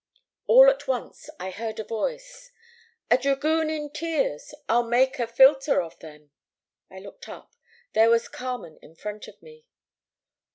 [0.47, 2.49] All at once I heard a voice.
[3.11, 4.51] "'A dragoon in tears.
[4.67, 6.31] I'll make a philter of them!'
[6.89, 7.53] "I looked up.
[7.93, 9.67] There was Carmen in front of me.